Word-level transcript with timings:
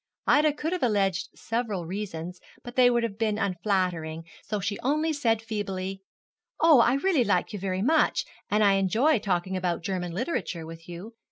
Ida 0.25 0.53
could 0.53 0.73
have 0.73 0.81
alleged 0.81 1.29
several 1.35 1.85
reasons, 1.85 2.39
but 2.63 2.75
they 2.75 2.89
would 2.89 3.03
have 3.03 3.19
been 3.19 3.37
unflattering, 3.37 4.23
so 4.43 4.59
she 4.59 4.79
only 4.79 5.13
said 5.13 5.43
feebly, 5.43 6.01
'Oh, 6.59 6.79
I 6.79 6.95
really 6.95 7.23
like 7.23 7.53
you 7.53 7.59
very 7.59 7.83
much, 7.83 8.25
and 8.49 8.63
I 8.63 8.77
enjoy 8.77 9.19
talking 9.19 9.55
about 9.55 9.83
German 9.83 10.11
literature 10.11 10.65
with 10.65 10.89
you. 10.89 11.13